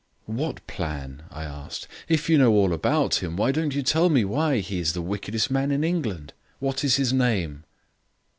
[0.25, 1.87] "What plan?" I asked.
[2.09, 4.99] "If you know all about him, why don't you tell me why he is the
[5.03, 6.33] wickedest man in England?
[6.57, 7.65] What is his name?"